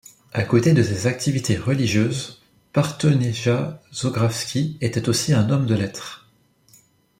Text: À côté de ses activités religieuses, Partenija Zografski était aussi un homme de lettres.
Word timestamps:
À 0.33 0.41
côté 0.41 0.73
de 0.73 0.81
ses 0.81 1.05
activités 1.05 1.55
religieuses, 1.57 2.41
Partenija 2.73 3.83
Zografski 3.93 4.79
était 4.81 5.07
aussi 5.07 5.31
un 5.31 5.51
homme 5.51 5.67
de 5.67 5.75
lettres. 5.75 6.27